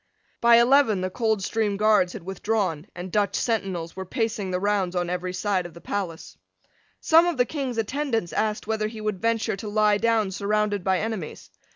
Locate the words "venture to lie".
9.21-9.99